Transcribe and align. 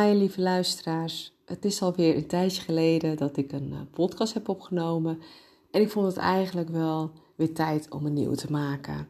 Hi 0.00 0.14
lieve 0.14 0.40
luisteraars. 0.40 1.32
Het 1.44 1.64
is 1.64 1.82
alweer 1.82 2.16
een 2.16 2.26
tijdje 2.26 2.62
geleden 2.62 3.16
dat 3.16 3.36
ik 3.36 3.52
een 3.52 3.72
eh, 3.72 3.80
podcast 3.90 4.34
heb 4.34 4.48
opgenomen. 4.48 5.20
En 5.70 5.80
ik 5.80 5.90
vond 5.90 6.06
het 6.06 6.16
eigenlijk 6.16 6.68
wel 6.68 7.10
weer 7.36 7.54
tijd 7.54 7.90
om 7.90 8.06
een 8.06 8.12
nieuw 8.12 8.34
te 8.34 8.50
maken. 8.50 9.08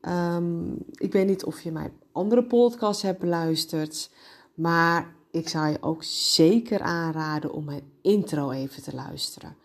Ehm, 0.00 0.72
ik 0.92 1.12
weet 1.12 1.26
niet 1.26 1.44
of 1.44 1.60
je 1.60 1.72
mijn 1.72 1.92
andere 2.12 2.44
podcast 2.44 3.02
hebt 3.02 3.18
beluisterd. 3.18 4.10
Maar 4.54 5.14
ik 5.30 5.48
zou 5.48 5.68
je 5.68 5.82
ook 5.82 6.02
zeker 6.04 6.80
aanraden 6.80 7.52
om 7.52 7.64
mijn 7.64 7.92
intro 8.02 8.50
even 8.50 8.82
te 8.82 8.94
luisteren. 8.94 9.56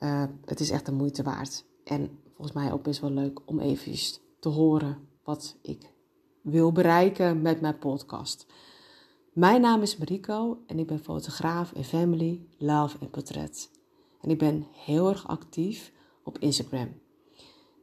Uh, 0.00 0.24
het 0.44 0.60
is 0.60 0.70
echt 0.70 0.86
de 0.86 0.92
moeite 0.92 1.22
waard. 1.22 1.64
En 1.84 2.18
volgens 2.34 2.56
mij 2.56 2.72
ook 2.72 2.82
best 2.82 3.00
wel 3.00 3.10
leuk 3.10 3.40
om 3.44 3.60
even 3.60 4.20
te 4.40 4.48
horen 4.48 5.08
wat 5.24 5.56
ik 5.62 5.94
wil 6.42 6.72
bereiken 6.72 7.42
met 7.42 7.60
mijn 7.60 7.78
podcast. 7.78 8.46
Mijn 9.36 9.60
naam 9.60 9.82
is 9.82 9.96
Mariko 9.96 10.58
en 10.66 10.78
ik 10.78 10.86
ben 10.86 10.98
fotograaf 10.98 11.72
in 11.72 11.84
family, 11.84 12.46
love 12.58 12.96
en 13.00 13.10
portret. 13.10 13.70
En 14.20 14.30
ik 14.30 14.38
ben 14.38 14.66
heel 14.72 15.08
erg 15.08 15.28
actief 15.28 15.92
op 16.24 16.38
Instagram. 16.38 16.88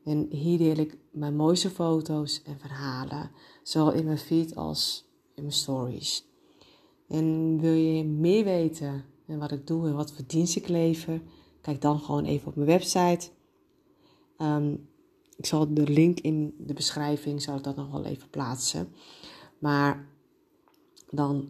En 0.04 0.28
hier 0.30 0.58
deel 0.58 0.78
ik 0.78 0.98
mijn 1.12 1.36
mooiste 1.36 1.70
foto's 1.70 2.42
en 2.44 2.60
verhalen, 2.60 3.32
zowel 3.64 3.94
in 3.94 4.06
mijn 4.06 4.18
feed 4.18 4.56
als 4.56 5.06
in 5.36 5.42
mijn 5.42 5.56
stories. 5.56 6.26
En 7.08 7.60
wil 7.60 7.74
je 7.74 8.04
meer 8.04 8.44
weten 8.44 9.06
en 9.26 9.40
wat 9.40 9.52
ik 9.52 9.68
doe 9.68 9.88
en 9.88 9.96
wat 9.96 10.12
voor 10.12 10.26
dienst 10.28 10.56
ik 10.56 10.68
lever, 10.68 11.22
kijk 11.62 11.82
dan 11.82 12.00
gewoon 12.00 12.26
even 12.26 12.48
op 12.48 12.56
mijn 12.56 12.68
website. 12.68 13.30
Um, 14.38 14.90
ik 15.38 15.46
zal 15.46 15.74
de 15.74 15.90
link 15.90 16.20
in 16.20 16.56
de 16.58 16.74
beschrijving, 16.74 17.42
zal 17.42 17.58
ik 17.58 17.64
dat 17.64 17.76
nog 17.76 17.92
wel 17.92 18.06
even 18.06 18.30
plaatsen. 18.30 18.94
Maar 19.60 20.12
dan 21.14 21.50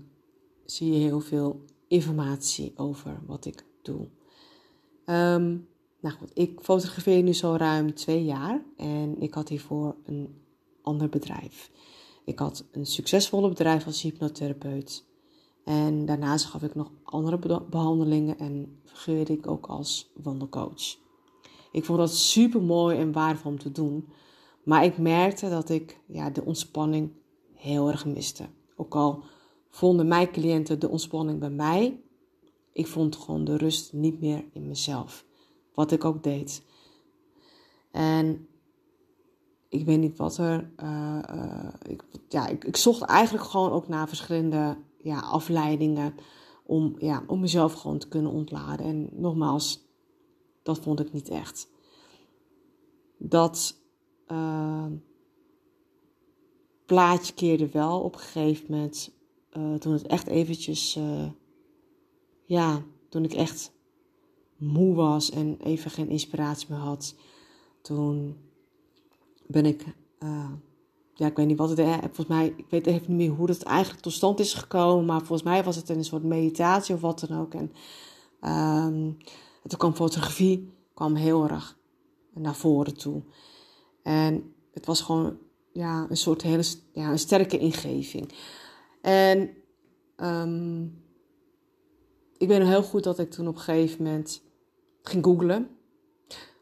zie 0.66 0.92
je 0.92 1.00
heel 1.00 1.20
veel 1.20 1.62
informatie 1.88 2.74
over 2.76 3.22
wat 3.26 3.46
ik 3.46 3.66
doe. 3.82 4.08
Ehm, 5.06 5.58
nou 6.00 6.16
goed, 6.16 6.32
ik 6.34 6.60
fotografeer 6.62 7.24
nu 7.24 7.34
zo 7.34 7.56
ruim 7.56 7.94
twee 7.94 8.24
jaar 8.24 8.64
en 8.78 9.22
ik 9.22 9.34
had 9.34 9.50
hiervoor 9.50 9.96
een 10.06 10.42
ander 10.82 11.10
bedrijf. 11.10 11.72
Ik 12.26 12.40
had 12.40 12.66
een 12.72 12.86
succesvolle 12.86 13.50
bedrijf 13.50 13.86
als 13.86 14.02
hypnotherapeut. 14.02 15.06
En 15.64 16.06
daarnaast 16.06 16.46
gaf 16.46 16.64
ik 16.64 16.76
nog 16.76 16.92
andere 17.04 17.64
behandelingen 17.70 18.40
en 18.40 18.80
fungeerde 18.84 19.34
ik 19.34 19.48
ook 19.48 19.66
als 19.66 20.12
wandelcoach. 20.14 20.98
Ik 21.72 21.86
vond 21.86 22.00
dat 22.00 22.14
super 22.14 22.62
mooi 22.62 22.98
en 22.98 23.12
waardevol 23.12 23.52
om 23.52 23.60
te 23.60 23.72
doen. 23.72 24.08
Maar 24.64 24.86
ik 24.86 24.98
merkte 24.98 25.50
dat 25.50 25.70
ik 25.70 26.00
ja, 26.08 26.30
de 26.30 26.44
ontspanning 26.44 27.12
heel 27.54 27.90
erg 27.90 28.06
miste. 28.06 28.46
Ook 28.76 28.96
al 28.96 29.24
vonden 29.74 30.08
mijn 30.08 30.32
cliënten 30.32 30.80
de 30.80 30.90
ontspanning 30.90 31.40
bij 31.40 31.50
mij, 31.50 32.02
ik 32.72 32.88
vond 32.88 33.16
gewoon 33.16 33.44
de 33.44 33.58
rust 33.58 33.94
niet 33.94 34.20
meer 34.20 34.46
in 34.52 34.68
mezelf. 34.68 35.26
Wat 35.74 35.92
ik 35.92 36.06
ook 36.06 36.24
deed. 36.24 36.64
En 37.92 38.48
ik 39.70 39.86
weet 39.86 40.00
niet 40.00 40.18
wat 40.18 40.38
er. 40.38 40.72
Uh, 40.84 41.20
uh, 41.36 41.74
ik, 41.88 42.04
ja, 42.30 42.48
ik, 42.48 42.64
ik, 42.64 42.78
zocht 42.78 43.02
eigenlijk 43.02 43.46
gewoon 43.46 43.72
ook 43.72 43.88
naar 43.88 44.08
verschillende 44.08 44.78
ja, 44.98 45.20
afleidingen. 45.20 46.16
Om, 46.66 46.96
ja, 46.98 47.24
om 47.28 47.40
mezelf 47.40 47.74
gewoon 47.74 47.98
te 47.98 48.08
kunnen 48.08 48.32
ontladen. 48.32 48.86
En 48.86 49.10
nogmaals, 49.12 49.88
dat 50.64 50.80
vond 50.80 51.00
ik 51.00 51.14
niet 51.14 51.30
echt. 51.30 51.68
Dat 53.18 53.78
uh, 54.28 54.86
plaatje 56.86 57.34
keerde 57.34 57.70
wel 57.70 58.02
op 58.02 58.14
een 58.14 58.20
gegeven 58.20 58.66
moment. 58.70 59.22
Uh, 59.58 59.76
toen 59.76 59.94
het 59.94 60.08
echt 60.08 60.28
eventjes, 60.28 60.96
uh, 60.96 61.26
ja, 62.46 62.84
toen 63.10 63.24
ik 63.24 63.34
echt 63.34 63.72
moe 64.58 64.96
was 64.96 65.30
en 65.30 65.58
even 65.64 65.92
geen 65.92 66.10
inspiratie 66.10 66.68
meer 66.70 66.80
had. 66.80 67.16
Toen 67.82 68.38
ben 69.48 69.66
ik, 69.66 69.86
ja, 71.14 71.28
ik 71.28 71.36
weet 71.36 71.48
niet 71.48 71.58
wat 71.58 71.70
het 71.70 71.80
is. 71.80 71.96
Volgens 72.00 72.28
mij, 72.28 72.54
ik 72.58 72.66
weet 72.70 72.86
even 72.86 73.06
niet 73.08 73.18
meer 73.28 73.38
hoe 73.38 73.50
het 73.50 73.64
eigenlijk 73.64 74.04
tot 74.04 74.14
stand 74.14 74.40
is 74.40 74.54
gekomen. 74.54 75.06
Maar 75.06 75.20
volgens 75.20 75.44
mij 75.44 75.64
was 75.64 75.76
het 75.76 75.90
een 75.90 76.04
soort 76.04 76.24
meditatie 76.24 76.96
of 76.96 77.02
wat 77.02 77.26
dan 77.28 77.40
ook. 77.40 77.54
En 77.54 77.72
um, 78.86 79.18
toen 79.68 79.78
kwam 79.78 79.96
fotografie, 79.96 80.72
kwam 80.94 81.16
heel 81.16 81.44
erg 81.44 81.78
naar 82.34 82.56
voren 82.56 82.98
toe. 82.98 83.22
En 84.04 84.54
het 84.74 84.86
was 84.86 85.02
gewoon 85.02 85.38
ja, 85.72 86.06
een 86.10 86.18
soort 86.18 86.42
hele 86.42 86.64
ja, 86.94 87.12
een 87.12 87.20
sterke 87.20 87.58
ingeving. 87.58 88.34
En 89.04 89.50
um, 90.18 91.04
ik 92.38 92.48
weet 92.48 92.60
nog 92.60 92.68
heel 92.68 92.84
goed 92.84 93.04
dat 93.04 93.20
ik 93.20 93.32
toen 93.32 93.48
op 93.48 93.56
een 93.56 93.62
gegeven 93.62 94.04
moment 94.04 94.42
ging 95.02 95.26
googlen. 95.26 95.78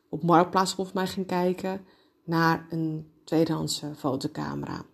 Op 0.10 0.24
Marktplaats 0.24 0.74
volgens 0.74 0.96
mij 0.96 1.08
ging 1.08 1.28
kijken 1.28 1.86
naar 2.24 2.68
een 2.70 3.12
tweedehandse 3.24 3.96
fotocamera. 3.96 4.86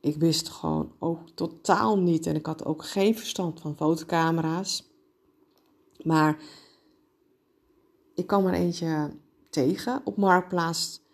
Ik 0.00 0.16
wist 0.16 0.48
gewoon 0.48 0.92
ook 0.98 1.28
totaal 1.34 1.98
niet 1.98 2.26
en 2.26 2.34
ik 2.34 2.46
had 2.46 2.64
ook 2.64 2.84
geen 2.84 3.16
verstand 3.16 3.60
van 3.60 3.76
fotocamera's. 3.76 4.90
Maar 6.02 6.38
ik 8.14 8.26
kwam 8.26 8.46
er 8.46 8.54
eentje 8.54 9.10
tegen 9.50 10.00
op 10.04 10.16
Marktplaats. 10.16 11.04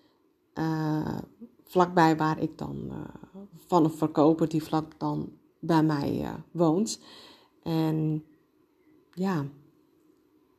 Uh, 0.54 1.18
vlakbij 1.64 2.16
waar 2.16 2.40
ik 2.40 2.58
dan 2.58 2.86
uh, 2.90 3.31
van 3.66 3.84
een 3.84 3.90
verkoper 3.90 4.48
die 4.48 4.62
vlak 4.62 4.98
dan 4.98 5.32
bij 5.58 5.82
mij 5.82 6.20
uh, 6.20 6.34
woont. 6.50 7.00
En 7.62 8.24
ja, 9.14 9.44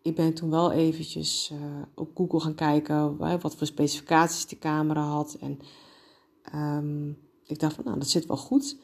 ik 0.01 0.15
ben 0.15 0.33
toen 0.33 0.49
wel 0.49 0.71
eventjes 0.71 1.53
op 1.95 2.09
Google 2.15 2.39
gaan 2.39 2.55
kijken 2.55 3.17
wat 3.17 3.55
voor 3.55 3.67
specificaties 3.67 4.45
die 4.45 4.59
camera 4.59 5.01
had. 5.01 5.37
En 5.39 5.59
um, 6.55 7.17
ik 7.45 7.59
dacht 7.59 7.75
van 7.75 7.83
nou, 7.83 7.99
dat 7.99 8.07
zit 8.07 8.25
wel 8.25 8.37
goed. 8.37 8.77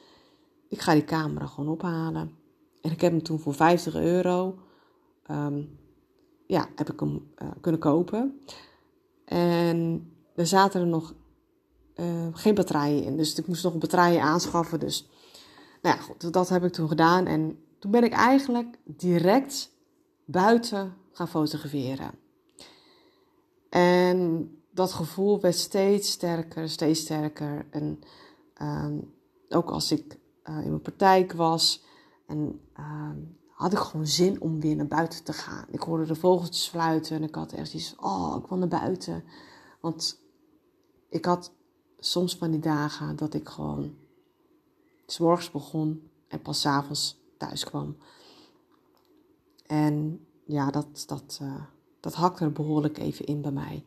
Ik 0.68 0.82
ga 0.82 0.94
die 0.94 1.04
camera 1.04 1.46
gewoon 1.46 1.70
ophalen. 1.70 2.32
En 2.82 2.92
ik 2.92 3.02
heb 3.02 3.12
hem 3.12 3.24
toen 3.24 3.40
voor 3.40 3.54
50 3.54 3.96
euro 3.96 4.58
um, 5.32 5.80
ja, 6.46 6.68
heb 6.76 6.92
ik 6.92 7.00
hem 7.00 7.32
uh, 7.42 7.50
kunnen 7.62 7.82
kopen. 7.82 8.40
En 9.26 10.10
er 10.36 10.48
zaten 10.48 10.82
er 10.82 10.88
nog 10.88 11.14
uh, 12.00 12.28
geen 12.32 12.56
batterijen 12.56 13.04
in. 13.04 13.18
Dus 13.18 13.36
ik 13.36 13.48
moest 13.48 13.64
nog 13.64 13.78
batterijen 13.78 14.22
aanschaffen. 14.22 14.80
Dus 14.80 15.10
nou 15.82 15.96
ja, 15.96 16.02
goed, 16.02 16.34
dat 16.34 16.50
heb 16.50 16.64
ik 16.64 16.72
toen 16.74 16.88
gedaan. 16.88 17.26
En 17.26 17.64
toen 17.80 17.92
ben 17.92 18.04
ik 18.04 18.14
eigenlijk 18.14 18.78
direct 18.84 19.72
buiten 20.26 20.94
gaan 21.12 21.28
fotograferen. 21.28 22.12
En 23.70 24.50
dat 24.72 24.92
gevoel 24.92 25.42
werd 25.42 25.56
steeds 25.56 26.12
sterker, 26.12 26.70
steeds 26.70 27.00
sterker. 27.00 27.66
En 27.70 28.00
um, 28.62 29.14
ook 29.50 29.70
als 29.70 29.92
ik 29.92 30.20
uh, 30.44 30.58
in 30.64 30.70
mijn 30.70 30.82
praktijk 30.82 31.34
was 31.34 31.84
en 32.28 32.60
um, 32.80 33.38
had 33.48 33.72
ik 33.72 33.78
gewoon 33.78 34.08
zin 34.08 34.42
om 34.42 34.60
weer 34.60 34.76
naar 34.76 34.88
buiten 34.88 35.24
te 35.24 35.34
gaan. 35.34 35.66
Ik 35.72 35.82
hoorde 35.82 36.06
de 36.06 36.16
vogeltjes 36.16 36.68
fluiten 36.68 37.16
en 37.16 37.24
ik 37.24 37.36
had 37.36 37.52
echt 37.52 37.74
iets 37.74 37.96
oh, 37.96 38.36
ik 38.44 38.50
wil 38.50 38.58
naar 38.58 38.68
buiten. 38.68 39.24
Want 39.80 40.22
ik 41.10 41.26
had 41.26 41.52
soms 42.00 42.36
van 42.36 42.52
die 42.52 42.60
dagen 42.60 43.16
dat 43.16 43.34
ik 43.34 43.50
gewoon 43.50 43.96
s 45.06 45.20
morgens 45.20 45.52
begon 45.52 46.10
en 46.28 46.42
pas 46.42 46.66
avonds 46.66 47.18
thuis 47.38 47.64
kwam. 47.64 47.98
En 49.66 50.26
ja, 50.46 50.72
dat, 50.72 51.04
dat, 51.08 51.40
uh, 51.42 51.64
dat 52.00 52.14
hakte 52.14 52.44
er 52.44 52.52
behoorlijk 52.52 52.98
even 52.98 53.26
in 53.26 53.42
bij 53.42 53.52
mij. 53.52 53.84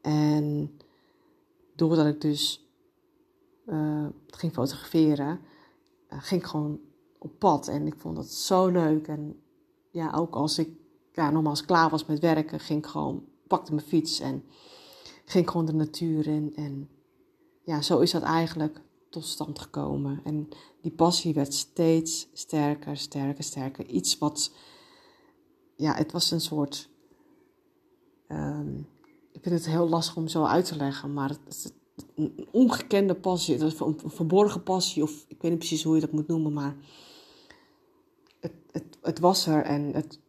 En 0.00 0.76
doordat 1.74 2.06
ik 2.06 2.20
dus 2.20 2.68
uh, 3.66 4.06
ging 4.26 4.52
fotograferen, 4.52 5.40
uh, 6.12 6.18
ging 6.22 6.40
ik 6.40 6.46
gewoon 6.46 6.80
op 7.18 7.38
pad. 7.38 7.68
En 7.68 7.86
ik 7.86 7.94
vond 7.96 8.16
dat 8.16 8.30
zo 8.30 8.66
leuk. 8.66 9.08
En 9.08 9.40
ja, 9.90 10.12
ook 10.12 10.34
als 10.34 10.58
ik 10.58 10.68
ja, 11.12 11.30
nogmaals 11.30 11.64
klaar 11.64 11.90
was 11.90 12.06
met 12.06 12.18
werken, 12.18 12.60
ging 12.60 12.78
ik 12.78 12.86
gewoon, 12.86 13.24
pakte 13.46 13.74
mijn 13.74 13.86
fiets 13.86 14.20
en 14.20 14.44
ging 15.24 15.50
gewoon 15.50 15.66
de 15.66 15.74
natuur 15.74 16.26
in. 16.26 16.52
En 16.56 16.88
ja, 17.66 17.82
zo 17.82 17.98
is 17.98 18.10
dat 18.10 18.22
eigenlijk 18.22 18.80
tot 19.10 19.24
stand 19.24 19.58
gekomen. 19.58 20.20
En 20.24 20.48
die 20.80 20.90
passie 20.90 21.34
werd 21.34 21.54
steeds 21.54 22.28
sterker, 22.32 22.96
sterker, 22.96 23.44
sterker. 23.44 23.86
Iets 23.86 24.18
wat, 24.18 24.52
ja, 25.76 25.94
het 25.94 26.12
was 26.12 26.30
een 26.30 26.40
soort. 26.40 26.88
Um, 28.28 28.88
ik 29.32 29.42
vind 29.42 29.54
het 29.54 29.66
heel 29.66 29.88
lastig 29.88 30.16
om 30.16 30.28
zo 30.28 30.44
uit 30.44 30.64
te 30.64 30.76
leggen, 30.76 31.12
maar 31.12 31.28
het, 31.28 31.74
een 32.14 32.48
ongekende 32.50 33.14
passie, 33.14 33.60
een 33.60 34.00
verborgen 34.06 34.62
passie, 34.62 35.02
of 35.02 35.24
ik 35.28 35.42
weet 35.42 35.50
niet 35.50 35.58
precies 35.58 35.82
hoe 35.82 35.94
je 35.94 36.00
dat 36.00 36.12
moet 36.12 36.28
noemen, 36.28 36.52
maar 36.52 36.76
het, 38.40 38.52
het, 38.70 38.98
het 39.02 39.18
was 39.18 39.46
er 39.46 39.62
en 39.62 39.92
het, 39.92 40.20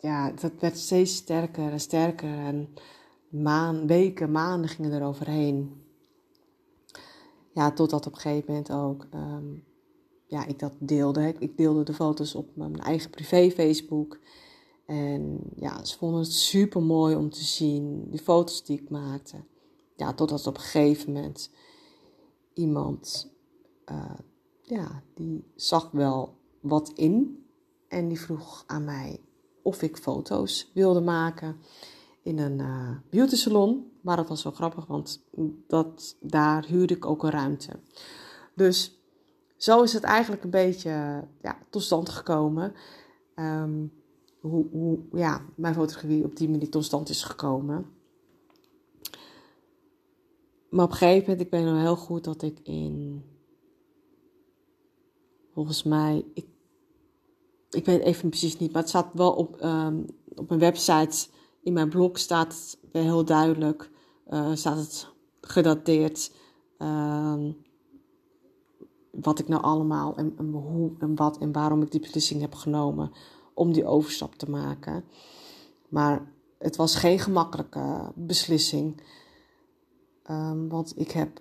ja, 0.00 0.30
dat 0.30 0.52
werd 0.58 0.78
steeds 0.78 1.14
sterker 1.16 1.70
en 1.70 1.80
sterker. 1.80 2.38
En 2.38 2.68
maan, 3.28 3.86
weken, 3.86 4.30
maanden 4.30 4.68
gingen 4.70 4.92
er 4.92 5.06
overheen. 5.06 5.83
Ja, 7.54 7.72
totdat 7.72 8.06
op 8.06 8.12
een 8.14 8.20
gegeven 8.20 8.44
moment 8.46 8.72
ook 8.72 9.06
um, 9.14 9.64
ja, 10.26 10.46
ik 10.46 10.58
dat 10.58 10.72
deelde. 10.78 11.34
Ik 11.38 11.56
deelde 11.56 11.82
de 11.82 11.94
foto's 11.94 12.34
op 12.34 12.56
mijn 12.56 12.80
eigen 12.80 13.10
privé 13.10 13.50
Facebook. 13.50 14.18
En 14.86 15.40
ja, 15.56 15.84
ze 15.84 15.98
vonden 15.98 16.20
het 16.20 16.32
super 16.32 16.82
mooi 16.82 17.16
om 17.16 17.30
te 17.30 17.44
zien, 17.44 18.10
die 18.10 18.20
foto's 18.20 18.64
die 18.64 18.80
ik 18.80 18.90
maakte. 18.90 19.36
Ja, 19.96 20.14
totdat 20.14 20.46
op 20.46 20.54
een 20.54 20.60
gegeven 20.60 21.12
moment 21.12 21.50
iemand, 22.54 23.30
uh, 23.90 24.18
ja, 24.62 25.02
die 25.14 25.44
zag 25.54 25.90
wel 25.90 26.34
wat 26.60 26.92
in. 26.94 27.44
En 27.88 28.08
die 28.08 28.20
vroeg 28.20 28.64
aan 28.66 28.84
mij 28.84 29.20
of 29.62 29.82
ik 29.82 29.96
foto's 29.96 30.70
wilde 30.74 31.00
maken 31.00 31.56
in 32.24 32.38
een 32.38 32.58
uh, 32.58 32.90
beauty 33.10 33.36
salon. 33.36 33.90
Maar 34.00 34.16
dat 34.16 34.28
was 34.28 34.42
wel 34.42 34.52
grappig, 34.52 34.86
want 34.86 35.24
dat, 35.66 36.16
daar 36.20 36.66
huurde 36.66 36.94
ik 36.94 37.06
ook 37.06 37.22
een 37.22 37.30
ruimte. 37.30 37.72
Dus 38.54 38.98
zo 39.56 39.82
is 39.82 39.92
het 39.92 40.02
eigenlijk 40.02 40.44
een 40.44 40.50
beetje 40.50 41.24
ja, 41.42 41.58
tot 41.70 41.82
stand 41.82 42.08
gekomen. 42.08 42.72
Um, 43.36 43.92
hoe, 44.40 44.66
hoe 44.70 44.98
ja, 45.12 45.44
mijn 45.54 45.74
fotografie 45.74 46.24
op 46.24 46.36
die 46.36 46.48
manier 46.48 46.70
tot 46.70 46.84
stand 46.84 47.08
is 47.08 47.22
gekomen. 47.22 47.86
Maar 50.68 50.84
op 50.84 50.90
een 50.90 50.96
gegeven 50.96 51.20
moment, 51.20 51.40
ik 51.40 51.50
ben 51.50 51.64
nog 51.64 51.80
heel 51.80 51.96
goed 51.96 52.24
dat 52.24 52.42
ik 52.42 52.58
in, 52.62 53.24
volgens 55.52 55.82
mij, 55.82 56.24
ik, 56.34 56.46
ik 57.70 57.84
weet 57.84 58.00
even 58.00 58.28
precies 58.28 58.58
niet, 58.58 58.72
maar 58.72 58.80
het 58.80 58.90
staat 58.90 59.10
wel 59.12 59.32
op, 59.32 59.62
um, 59.62 60.06
op 60.34 60.48
mijn 60.48 60.60
website, 60.60 61.28
in 61.64 61.72
mijn 61.72 61.88
blog 61.88 62.18
staat 62.18 62.78
wel 62.92 63.02
heel 63.02 63.24
duidelijk, 63.24 63.90
uh, 64.28 64.54
staat 64.54 64.76
het 64.76 65.08
gedateerd, 65.40 66.32
um, 66.78 67.56
wat 69.10 69.38
ik 69.38 69.48
nou 69.48 69.62
allemaal 69.62 70.16
en, 70.16 70.34
hoe 70.52 70.92
en 70.98 71.16
wat 71.16 71.38
en 71.38 71.52
waarom 71.52 71.82
ik 71.82 71.90
die 71.90 72.00
beslissing 72.00 72.40
heb 72.40 72.54
genomen 72.54 73.12
om 73.54 73.72
die 73.72 73.86
overstap 73.86 74.34
te 74.34 74.50
maken. 74.50 75.04
Maar 75.88 76.32
het 76.58 76.76
was 76.76 76.94
geen 76.94 77.18
gemakkelijke 77.18 78.12
beslissing. 78.14 79.02
Um, 80.30 80.68
want 80.68 80.92
ik 80.96 81.10
heb 81.10 81.40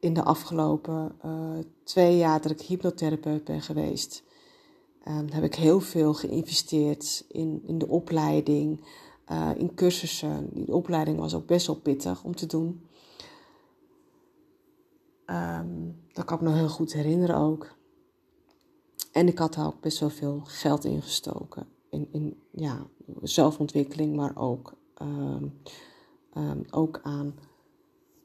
in 0.00 0.14
de 0.14 0.22
afgelopen 0.22 1.16
uh, 1.24 1.58
twee 1.84 2.16
jaar 2.16 2.40
dat 2.40 2.50
ik 2.50 2.60
hypnotherapeut 2.60 3.44
ben 3.44 3.60
geweest, 3.60 4.22
um, 5.08 5.26
heb 5.30 5.42
ik 5.44 5.54
heel 5.54 5.80
veel 5.80 6.14
geïnvesteerd 6.14 7.24
in, 7.28 7.62
in 7.66 7.78
de 7.78 7.88
opleiding, 7.88 8.84
uh, 9.30 9.50
in 9.56 9.74
cursussen. 9.74 10.48
Die 10.52 10.74
opleiding 10.74 11.18
was 11.18 11.34
ook 11.34 11.46
best 11.46 11.66
wel 11.66 11.76
pittig 11.76 12.24
om 12.24 12.34
te 12.36 12.46
doen. 12.46 12.88
Um, 15.26 16.02
dat 16.12 16.24
kan 16.24 16.36
ik 16.36 16.42
me 16.42 16.48
nog 16.48 16.58
heel 16.58 16.68
goed 16.68 16.92
herinneren 16.92 17.36
ook. 17.36 17.74
En 19.12 19.26
ik 19.28 19.38
had 19.38 19.54
daar 19.54 19.66
ook 19.66 19.80
best 19.80 19.98
wel 20.00 20.10
veel 20.10 20.40
geld 20.44 20.84
in 20.84 21.02
gestoken. 21.02 21.66
In, 21.90 22.08
in 22.12 22.40
ja, 22.50 22.86
zelfontwikkeling, 23.22 24.16
maar 24.16 24.36
ook, 24.36 24.74
um, 25.02 25.60
um, 26.36 26.64
ook 26.70 27.00
aan 27.02 27.34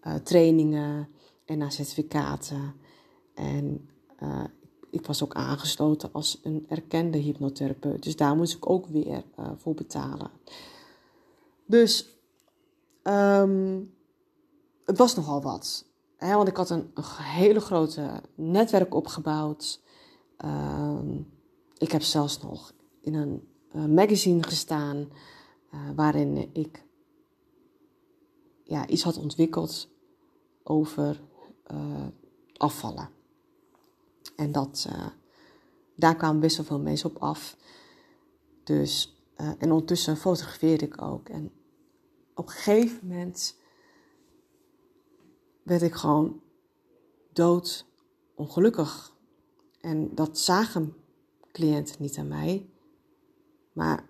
uh, 0.03 0.15
trainingen 0.15 1.07
en 1.45 1.71
certificaten. 1.71 2.73
En 3.33 3.89
uh, 4.23 4.43
ik 4.89 5.05
was 5.05 5.23
ook 5.23 5.33
aangesloten 5.33 6.09
als 6.11 6.39
een 6.43 6.65
erkende 6.69 7.17
hypnotherapeut. 7.17 8.03
Dus 8.03 8.15
daar 8.15 8.35
moest 8.35 8.55
ik 8.55 8.69
ook 8.69 8.85
weer 8.87 9.23
voor 9.57 9.73
betalen. 9.73 10.31
Dus 11.65 12.19
um, 13.03 13.93
het 14.85 14.97
was 14.97 15.15
nogal 15.15 15.41
wat. 15.41 15.85
Want 16.19 16.47
ik 16.47 16.57
had 16.57 16.69
een, 16.69 16.91
hele 17.21 17.59
grote 17.59 18.21
netwerk 18.35 18.93
opgebouwd. 18.93 19.81
Uh, 20.45 20.99
ik 21.77 21.91
heb 21.91 22.01
zelfs 22.01 22.41
nog 22.41 22.73
in 23.01 23.13
een 23.13 23.47
uh, 23.75 23.85
magazine 23.85 24.43
gestaan 24.43 24.97
uh, 25.73 25.79
waarin 25.95 26.49
ik 26.53 26.85
ja, 28.63 28.87
iets 28.87 29.03
had 29.03 29.17
ontwikkeld 29.17 29.89
over 30.63 31.21
uh, 31.71 32.07
afvallen. 32.57 33.09
En 34.35 34.51
dat, 34.51 34.89
daar 35.95 36.15
kwamen 36.15 36.41
best 36.41 36.57
wel 36.57 36.65
veel 36.65 36.79
mensen 36.79 37.09
op 37.09 37.17
af. 37.17 37.57
Dus, 38.63 39.14
en 39.35 39.71
ondertussen 39.71 40.17
fotografeerde 40.17 40.85
ik 40.85 41.01
ook. 41.01 41.29
En 41.29 41.51
op 42.33 42.45
een 42.45 42.51
gegeven 42.51 43.07
moment 43.07 43.59
werd 45.63 45.81
ik 45.81 45.93
gewoon 45.93 46.41
dood 47.33 47.85
ongelukkig 48.35 49.15
en 49.81 50.15
dat 50.15 50.39
zagen 50.39 50.95
cliënten 51.51 51.95
niet 51.99 52.17
aan 52.17 52.27
mij. 52.27 52.69
Maar 53.73 54.09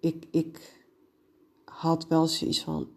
ik, 0.00 0.26
ik 0.30 0.84
had 1.64 2.06
wel 2.06 2.26
zoiets 2.26 2.62
van. 2.62 2.88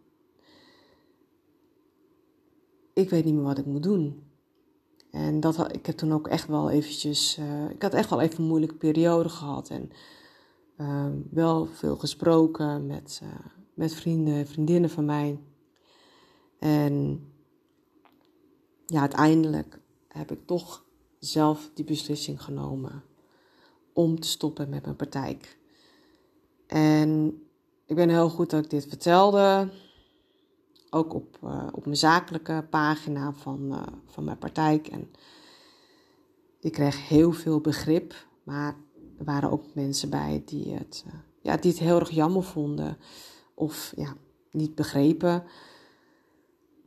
Ik 2.93 3.09
weet 3.09 3.25
niet 3.25 3.33
meer 3.33 3.43
wat 3.43 3.57
ik 3.57 3.65
moet 3.65 3.83
doen. 3.83 4.23
En 5.11 5.39
dat, 5.39 5.75
ik 5.75 5.85
heb 5.85 5.97
toen 5.97 6.13
ook 6.13 6.27
echt 6.27 6.47
wel 6.47 6.69
eventjes. 6.69 7.37
Uh, 7.37 7.69
ik 7.69 7.81
had 7.81 7.93
echt 7.93 8.09
wel 8.09 8.21
even 8.21 8.39
een 8.39 8.47
moeilijke 8.47 8.75
periode 8.75 9.29
gehad. 9.29 9.69
En 9.69 9.91
uh, 10.77 11.06
wel 11.31 11.65
veel 11.65 11.95
gesproken 11.95 12.85
met, 12.85 13.19
uh, 13.24 13.29
met 13.74 13.94
vrienden, 13.94 14.47
vriendinnen 14.47 14.89
van 14.89 15.06
mij. 15.06 15.39
En 16.59 17.25
ja, 18.85 19.00
uiteindelijk 19.00 19.79
heb 20.07 20.31
ik 20.31 20.45
toch 20.45 20.85
zelf 21.19 21.69
die 21.74 21.85
beslissing 21.85 22.44
genomen 22.44 23.03
om 23.94 24.19
te 24.19 24.27
stoppen 24.27 24.69
met 24.69 24.83
mijn 24.83 24.95
praktijk. 24.95 25.57
En 26.68 27.41
ik 27.85 27.95
ben 27.95 28.09
heel 28.09 28.29
goed 28.29 28.50
dat 28.50 28.63
ik 28.63 28.69
dit 28.69 28.85
vertelde. 28.88 29.69
Ook 30.89 31.13
op, 31.13 31.39
uh, 31.44 31.68
op 31.71 31.85
mijn 31.85 31.97
zakelijke 31.97 32.65
pagina 32.69 33.33
van, 33.33 33.71
uh, 33.71 33.81
van 34.06 34.24
mijn 34.24 34.38
praktijk. 34.38 34.88
En 34.88 35.12
ik 36.59 36.71
kreeg 36.71 37.07
heel 37.07 37.31
veel 37.31 37.62
begrip. 37.62 38.13
Maar 38.44 38.75
er 39.17 39.25
waren 39.25 39.51
ook 39.51 39.63
mensen 39.73 40.09
bij 40.09 40.43
die 40.45 40.73
het, 40.73 41.03
uh, 41.07 41.13
ja, 41.41 41.57
die 41.57 41.71
het 41.71 41.79
heel 41.79 41.99
erg 41.99 42.09
jammer 42.09 42.43
vonden. 42.43 42.97
Of 43.53 43.93
ja, 43.95 44.15
niet 44.51 44.75
begrepen. 44.75 45.43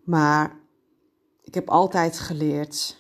Maar 0.05 0.61
ik 1.43 1.55
heb 1.55 1.69
altijd 1.69 2.19
geleerd 2.19 2.99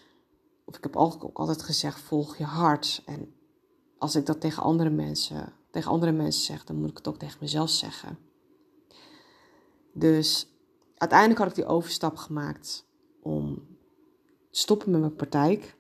of 0.65 0.77
ik 0.77 0.83
heb 0.83 0.97
ook 0.97 1.39
altijd 1.39 1.63
gezegd, 1.63 2.01
volg 2.01 2.37
je 2.37 2.45
hart. 2.45 3.03
En 3.07 3.35
als 3.99 4.15
ik 4.15 4.27
dat 4.27 4.41
tegen 4.41 4.63
andere 4.63 4.91
mensen, 4.91 5.53
tegen 5.71 5.91
andere 5.91 6.13
mensen 6.13 6.43
zeg, 6.43 6.65
dan 6.65 6.77
moet 6.77 6.91
ik 6.91 6.97
het 6.97 7.09
ook 7.09 7.19
tegen 7.19 7.39
mezelf 7.41 7.71
zeggen. 7.71 8.19
Dus 9.93 10.49
uiteindelijk 10.97 11.41
had 11.41 11.49
ik 11.49 11.55
die 11.55 11.67
overstap 11.67 12.17
gemaakt 12.17 12.87
om 13.23 13.55
te 14.51 14.59
stoppen 14.59 14.91
met 14.91 15.01
mijn 15.01 15.15
praktijk. 15.15 15.77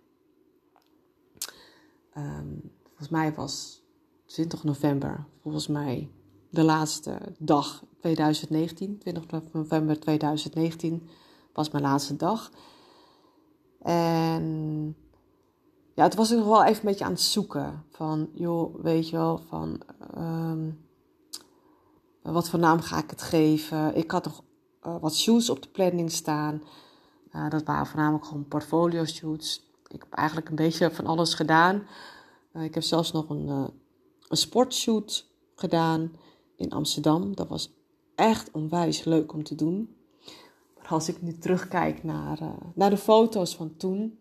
Um, 2.16 2.73
volgens 3.00 3.21
mij 3.21 3.35
was 3.35 3.83
20 4.26 4.64
november, 4.64 5.25
volgens 5.42 5.66
mij 5.66 6.11
de 6.50 6.62
laatste 6.62 7.19
dag 7.38 7.85
2019, 8.00 8.99
20 8.99 9.25
november 9.52 10.00
2019 10.00 11.09
was 11.52 11.71
mijn 11.71 11.85
laatste 11.85 12.16
dag. 12.16 12.50
En 13.83 14.97
ja, 15.95 16.02
het 16.02 16.14
was 16.14 16.30
nog 16.30 16.47
wel 16.47 16.64
even 16.64 16.76
een 16.76 16.90
beetje 16.90 17.04
aan 17.04 17.11
het 17.11 17.21
zoeken. 17.21 17.85
Van, 17.90 18.30
joh, 18.35 18.83
weet 18.83 19.09
je 19.09 19.16
wel, 19.16 19.38
van 19.49 19.80
um, 20.16 20.85
wat 22.23 22.49
voor 22.49 22.59
naam 22.59 22.80
ga 22.80 22.99
ik 22.99 23.11
het 23.11 23.23
geven? 23.23 23.97
Ik 23.97 24.11
had 24.11 24.25
nog 24.25 24.42
uh, 24.87 24.97
wat 25.00 25.14
shoots 25.14 25.50
op 25.50 25.62
de 25.62 25.69
planning 25.69 26.12
staan. 26.12 26.62
Uh, 27.33 27.50
dat 27.50 27.64
waren 27.64 27.87
voornamelijk 27.87 28.25
gewoon 28.25 28.49
portfolio 28.49 29.04
shoots. 29.04 29.69
Ik 29.87 30.00
heb 30.02 30.12
eigenlijk 30.12 30.49
een 30.49 30.57
beetje 30.57 30.90
van 30.90 31.07
alles 31.07 31.35
gedaan. 31.35 31.83
Uh, 32.52 32.64
ik 32.64 32.75
heb 32.75 32.83
zelfs 32.83 33.12
nog 33.12 33.28
een, 33.28 33.49
een 34.28 34.37
sportshoot 34.37 35.30
gedaan 35.54 36.12
in 36.57 36.71
Amsterdam. 36.71 37.35
Dat 37.35 37.49
was 37.49 37.73
echt 38.14 38.50
onwijs 38.50 39.04
leuk 39.04 39.33
om 39.33 39.42
te 39.42 39.54
doen 39.54 39.95
als 40.90 41.09
ik 41.09 41.23
nu 41.23 41.38
terugkijk 41.38 42.04
naar, 42.04 42.42
uh, 42.42 42.49
naar 42.75 42.90
de 42.90 42.97
foto's 42.97 43.57
van 43.57 43.76
toen, 43.76 44.19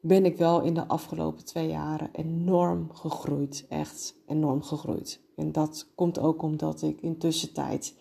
ben 0.00 0.24
ik 0.24 0.36
wel 0.36 0.60
in 0.60 0.74
de 0.74 0.86
afgelopen 0.86 1.44
twee 1.44 1.68
jaren 1.68 2.08
enorm 2.12 2.90
gegroeid. 2.92 3.66
Echt 3.68 4.14
enorm 4.26 4.62
gegroeid. 4.62 5.20
En 5.36 5.52
dat 5.52 5.88
komt 5.94 6.18
ook 6.18 6.42
omdat 6.42 6.82
ik 6.82 7.00
intussen 7.00 7.52
tijd 7.52 7.94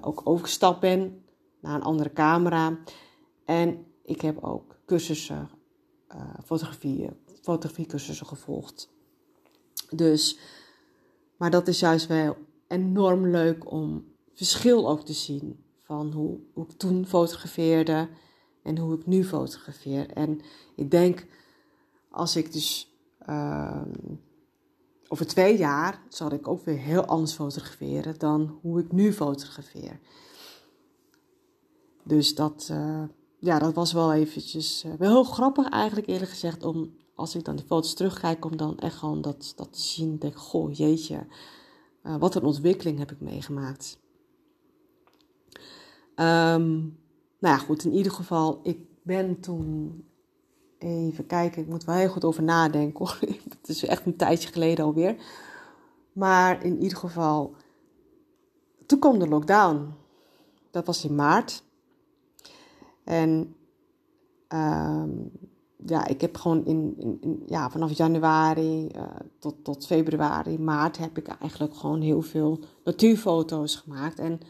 ook 0.00 0.20
overgestapt 0.24 0.80
ben 0.80 1.24
naar 1.60 1.74
een 1.74 1.82
andere 1.82 2.12
camera. 2.12 2.78
En 3.44 3.86
ik 4.02 4.20
heb 4.20 4.44
ook 4.44 4.76
cursussen, 4.86 5.50
uh, 6.14 6.20
fotografie, 6.44 7.08
fotografiecursussen 7.42 8.26
gevolgd. 8.26 8.90
Dus, 9.90 10.38
maar 11.36 11.50
dat 11.50 11.68
is 11.68 11.80
juist 11.80 12.06
wel 12.06 12.36
enorm 12.68 13.26
leuk 13.26 13.70
om 13.70 14.04
verschil 14.34 14.88
ook 14.88 15.04
te 15.04 15.12
zien 15.12 15.64
van 15.78 16.12
hoe, 16.12 16.38
hoe 16.52 16.64
ik 16.64 16.72
toen 16.72 17.06
fotografeerde 17.06 18.08
en 18.62 18.78
hoe 18.78 18.94
ik 18.94 19.06
nu 19.06 19.24
fotografeer. 19.24 20.10
En 20.10 20.40
ik 20.76 20.90
denk, 20.90 21.26
als 22.10 22.36
ik 22.36 22.52
dus 22.52 22.96
uh, 23.28 23.82
over 25.08 25.26
twee 25.26 25.58
jaar 25.58 26.02
zal 26.08 26.32
ik 26.32 26.48
ook 26.48 26.64
weer 26.64 26.78
heel 26.78 27.04
anders 27.04 27.32
fotograferen 27.32 28.18
dan 28.18 28.58
hoe 28.62 28.80
ik 28.80 28.92
nu 28.92 29.12
fotografeer. 29.12 30.00
Dus 32.04 32.34
dat, 32.34 32.68
uh, 32.72 33.02
ja, 33.38 33.58
dat 33.58 33.74
was 33.74 33.92
wel 33.92 34.12
eventjes, 34.12 34.84
uh, 34.84 34.92
wel 34.98 35.10
heel 35.10 35.24
grappig 35.24 35.68
eigenlijk 35.68 36.08
eerlijk 36.08 36.30
gezegd, 36.30 36.64
om 36.64 36.94
als 37.14 37.34
ik 37.34 37.44
dan 37.44 37.56
die 37.56 37.66
foto's 37.66 37.94
terugkijk, 37.94 38.44
om 38.44 38.56
dan 38.56 38.78
echt 38.78 38.96
gewoon 38.96 39.20
dat, 39.20 39.52
dat 39.56 39.72
te 39.72 39.80
zien. 39.80 40.18
Denk, 40.18 40.36
goh, 40.36 40.72
jeetje, 40.72 41.26
uh, 42.04 42.16
wat 42.16 42.34
een 42.34 42.44
ontwikkeling 42.44 42.98
heb 42.98 43.10
ik 43.10 43.20
meegemaakt. 43.20 43.98
Um, 46.16 46.98
nou 47.38 47.54
ja, 47.54 47.58
goed, 47.58 47.84
in 47.84 47.92
ieder 47.92 48.12
geval, 48.12 48.60
ik 48.62 48.78
ben 49.02 49.40
toen 49.40 50.04
Even 50.82 51.26
kijken, 51.26 51.62
ik 51.62 51.68
moet 51.68 51.84
wel 51.84 51.94
heel 51.94 52.08
goed 52.08 52.24
over 52.24 52.42
nadenken. 52.42 53.06
Het 53.58 53.68
is 53.68 53.84
echt 53.84 54.06
een 54.06 54.16
tijdje 54.16 54.48
geleden 54.48 54.84
alweer. 54.84 55.16
Maar 56.12 56.64
in 56.64 56.82
ieder 56.82 56.98
geval, 56.98 57.54
toen 58.86 58.98
kwam 58.98 59.18
de 59.18 59.28
lockdown. 59.28 59.94
Dat 60.70 60.86
was 60.86 61.04
in 61.04 61.14
maart. 61.14 61.64
En 63.04 63.56
um, 64.48 65.30
ja, 65.86 66.06
ik 66.06 66.20
heb 66.20 66.36
gewoon 66.36 66.64
in, 66.64 66.94
in, 67.20 67.42
ja, 67.46 67.70
vanaf 67.70 67.92
januari 67.92 68.86
uh, 68.96 69.02
tot, 69.38 69.54
tot 69.62 69.86
februari, 69.86 70.58
maart 70.58 70.98
heb 70.98 71.18
ik 71.18 71.26
eigenlijk 71.28 71.76
gewoon 71.76 72.00
heel 72.00 72.22
veel 72.22 72.58
natuurfoto's 72.84 73.76
gemaakt. 73.76 74.18
En 74.18 74.40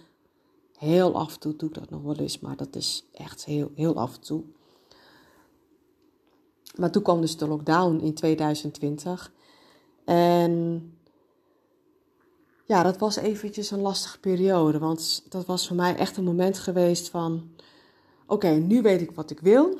heel 0.77 1.15
af 1.15 1.35
en 1.35 1.41
toe 1.41 1.57
doe 1.57 1.69
ik 1.69 1.75
dat 1.75 1.91
nog 1.91 2.03
wel 2.03 2.17
eens, 2.17 2.41
maar 2.41 2.57
dat 2.57 2.77
is 2.77 3.07
echt 3.12 3.45
heel, 3.45 3.71
heel 3.75 3.97
af 3.97 4.15
en 4.15 4.21
toe. 4.21 4.43
Maar 6.77 6.91
toen 6.91 7.03
kwam 7.03 7.21
dus 7.21 7.37
de 7.37 7.49
lockdown 7.49 8.01
in 8.01 8.15
2020. 8.15 9.33
En 10.05 10.83
ja, 12.65 12.83
dat 12.83 12.99
was 12.99 13.17
eventjes 13.17 13.71
een 13.71 13.81
lastige 13.81 14.21
periode. 14.21 14.79
Want 14.79 15.25
dat 15.29 15.47
was 15.47 15.67
voor 15.67 15.77
mij 15.77 15.97
echt 15.97 16.17
een 16.17 16.25
moment 16.25 16.59
geweest 16.59 17.09
van... 17.09 17.51
Oké, 18.27 18.49
nu 18.49 18.83
weet 18.83 19.01
ik 19.01 19.11
wat 19.11 19.31
ik 19.31 19.41
wil. 19.41 19.79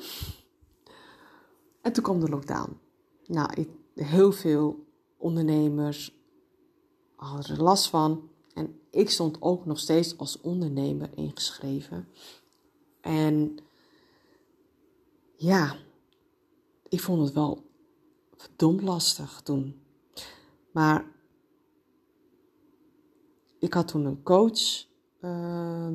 En 1.83 1.93
toen 1.93 2.03
kwam 2.03 2.19
de 2.19 2.29
lockdown. 2.29 2.77
Nou, 3.25 3.67
heel 3.95 4.31
veel 4.31 4.85
ondernemers 5.17 6.15
hadden 7.15 7.55
er 7.55 7.63
last 7.63 7.89
van. 7.89 8.29
En 8.53 8.79
ik 8.89 9.09
stond 9.09 9.37
ook 9.41 9.65
nog 9.65 9.79
steeds 9.79 10.17
als 10.17 10.41
ondernemer 10.41 11.09
ingeschreven. 11.15 12.07
En 13.01 13.57
ja, 15.35 15.75
ik 16.89 16.99
vond 16.99 17.21
het 17.21 17.33
wel 17.33 17.63
verdomd 18.37 18.81
lastig 18.81 19.41
toen. 19.41 19.81
Maar 20.71 21.05
ik 23.59 23.73
had 23.73 23.87
toen 23.87 24.05
een 24.05 24.23
coach. 24.23 24.85
Uh, 25.21 25.87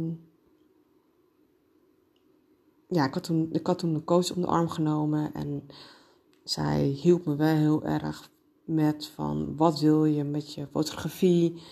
ja, 2.89 3.07
ik 3.07 3.15
had, 3.15 3.23
toen, 3.23 3.49
ik 3.53 3.67
had 3.67 3.79
toen 3.79 3.95
een 3.95 4.05
coach 4.05 4.35
om 4.35 4.41
de 4.41 4.47
arm 4.47 4.69
genomen. 4.69 5.35
En 5.35 5.69
zij 6.45 6.83
hielp 6.83 7.25
me 7.25 7.37
wel 7.37 7.57
heel 7.57 7.85
erg 7.85 8.31
met 8.65 9.07
van 9.07 9.57
wat 9.57 9.81
wil 9.81 10.05
je 10.05 10.25
met 10.25 10.55
je 10.55 10.67
fotografie? 10.67 11.63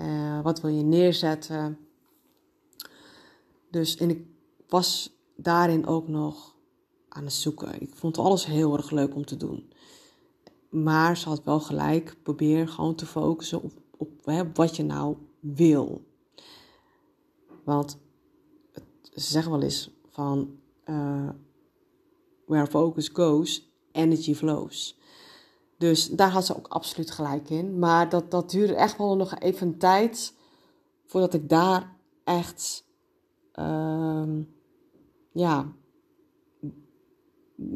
Uh, 0.00 0.40
wat 0.42 0.60
wil 0.60 0.70
je 0.70 0.82
neerzetten? 0.82 1.78
Dus 3.70 3.96
en 3.96 4.10
ik 4.10 4.26
was 4.68 5.16
daarin 5.36 5.86
ook 5.86 6.08
nog 6.08 6.54
aan 7.08 7.24
het 7.24 7.32
zoeken. 7.32 7.80
Ik 7.80 7.94
vond 7.94 8.18
alles 8.18 8.46
heel 8.46 8.76
erg 8.76 8.90
leuk 8.90 9.14
om 9.14 9.24
te 9.24 9.36
doen. 9.36 9.72
Maar 10.68 11.16
ze 11.16 11.28
had 11.28 11.44
wel 11.44 11.60
gelijk, 11.60 12.16
probeer 12.22 12.68
gewoon 12.68 12.94
te 12.94 13.06
focussen 13.06 13.62
op, 13.62 13.72
op 13.96 14.24
hè, 14.24 14.52
wat 14.52 14.76
je 14.76 14.84
nou 14.84 15.16
wil. 15.40 16.04
Want 17.64 17.98
ze 19.12 19.30
zeggen 19.30 19.52
wel 19.52 19.62
eens 19.62 19.90
van 20.12 20.58
uh, 20.84 21.28
where 22.46 22.66
focus 22.66 23.08
goes, 23.08 23.72
energy 23.92 24.34
flows. 24.34 24.98
Dus 25.78 26.08
daar 26.08 26.30
had 26.30 26.46
ze 26.46 26.56
ook 26.56 26.68
absoluut 26.68 27.10
gelijk 27.10 27.50
in. 27.50 27.78
Maar 27.78 28.08
dat, 28.08 28.30
dat 28.30 28.50
duurde 28.50 28.74
echt 28.74 28.98
wel 28.98 29.16
nog 29.16 29.38
even 29.38 29.66
een 29.66 29.78
tijd 29.78 30.34
voordat 31.06 31.34
ik 31.34 31.48
daar 31.48 31.96
echt 32.24 32.84
uh, 33.54 34.28
ja, 35.32 35.72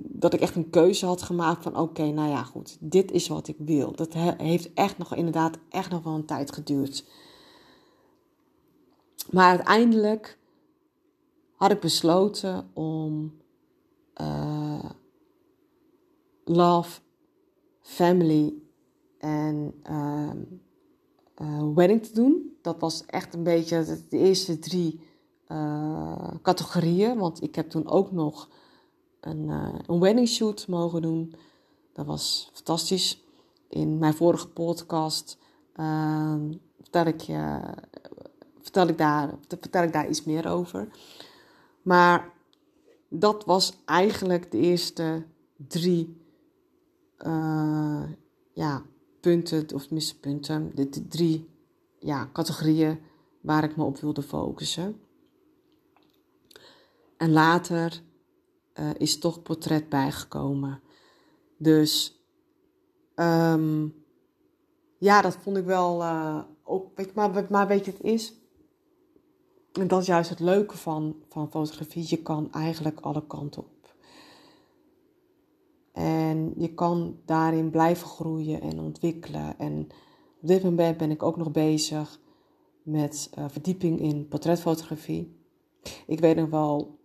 dat 0.09 0.35
ik 0.35 0.41
echt 0.41 0.57
een 0.57 0.71
keuze 0.71 1.07
had 1.07 1.23
gemaakt 1.23 1.63
van 1.63 1.77
oké, 1.77 2.03
nou 2.03 2.29
ja, 2.29 2.43
goed, 2.43 2.77
dit 2.81 3.11
is 3.11 3.29
wat 3.29 3.49
ik 3.49 3.57
wil. 3.59 3.93
Dat 3.95 4.13
heeft 4.13 4.73
echt 4.73 4.99
nog 4.99 5.15
inderdaad 5.15 5.59
echt 5.69 5.91
nog 5.91 6.03
wel 6.03 6.15
een 6.15 6.27
tijd 6.27 6.53
geduurd. 6.53 7.05
Maar 9.31 9.49
uiteindelijk 9.49 10.39
had 11.57 11.71
ik 11.71 11.81
besloten 11.81 12.71
om 12.73 13.35
uh, 14.21 14.91
love, 16.45 17.01
family 17.81 18.55
en 19.19 19.75
uh, 19.91 20.31
uh, 21.43 21.75
wedding 21.75 22.03
te 22.03 22.13
doen. 22.15 22.57
Dat 22.63 22.81
was 22.81 23.07
echt 23.07 23.35
een 23.35 23.43
beetje 23.43 24.03
de 24.09 24.19
eerste 24.19 24.59
drie 24.59 25.01
uh, 25.49 26.29
categorieën. 26.43 27.19
Want 27.19 27.43
ik 27.43 27.55
heb 27.55 27.71
toen 27.71 27.89
ook 27.89 28.13
nog 28.13 28.49
een, 29.21 29.49
een 29.87 30.01
wedding 30.01 30.29
shoot 30.29 30.69
mogen 30.69 31.03
doen. 31.03 31.35
Dat 31.93 32.07
was 32.07 32.51
fantastisch. 32.53 33.25
In 33.69 33.99
mijn 33.99 34.15
vorige 34.15 34.49
podcast 34.49 35.39
uh, 35.77 36.35
vertel, 36.81 37.07
ik, 37.07 37.21
je, 37.21 37.61
vertel, 38.61 38.87
ik 38.87 38.99
daar, 38.99 39.35
vertel 39.49 39.83
ik 39.83 39.93
daar 39.93 40.09
iets 40.09 40.25
meer 40.25 40.49
over. 40.49 40.89
Maar 41.87 42.33
dat 43.09 43.45
was 43.45 43.79
eigenlijk 43.85 44.51
de 44.51 44.59
eerste 44.59 45.27
drie 45.57 46.21
uh, 47.27 48.03
ja, 48.53 48.83
punten, 49.21 49.75
of 49.75 49.83
tenminste 49.83 50.21
punten, 50.21 50.75
de, 50.75 50.89
de 50.89 51.07
drie 51.07 51.49
ja, 51.99 52.31
categorieën 52.33 52.99
waar 53.41 53.65
ik 53.65 53.77
me 53.77 53.85
op 53.85 53.99
wilde 53.99 54.23
focussen. 54.23 55.01
En 57.17 57.33
later 57.33 58.03
uh, 58.75 58.91
is 58.99 59.19
toch 59.19 59.43
portret 59.43 59.89
bijgekomen. 59.89 60.81
Dus 61.57 62.23
um, 63.15 63.95
ja, 64.99 65.23
dat 65.23 65.37
vond 65.37 65.57
ik 65.57 65.65
wel 65.65 66.01
uh, 66.01 66.43
ook. 66.65 66.97
Weet 66.97 67.15
maar, 67.15 67.47
maar 67.51 67.67
weet 67.67 67.85
je, 67.85 67.91
het 67.91 68.03
is. 68.03 68.35
En 69.79 69.89
dat 69.89 70.01
is 70.01 70.07
juist 70.07 70.31
het 70.31 70.41
leuke 70.41 70.77
van, 70.77 71.17
van 71.29 71.51
fotografie. 71.51 72.05
Je 72.09 72.23
kan 72.23 72.53
eigenlijk 72.53 73.01
alle 73.01 73.27
kanten 73.27 73.63
op. 73.63 73.95
En 75.93 76.55
je 76.57 76.75
kan 76.75 77.19
daarin 77.25 77.71
blijven 77.71 78.07
groeien 78.07 78.61
en 78.61 78.81
ontwikkelen. 78.81 79.59
En 79.59 79.89
op 80.41 80.49
dit 80.49 80.63
moment 80.63 80.97
ben 80.97 81.11
ik 81.11 81.23
ook 81.23 81.37
nog 81.37 81.51
bezig 81.51 82.21
met 82.83 83.31
uh, 83.39 83.45
verdieping 83.49 84.01
in 84.01 84.29
portretfotografie. 84.29 85.37
Ik 86.07 86.21
weet 86.21 86.37
nog 86.37 86.51
wel, 86.51 86.99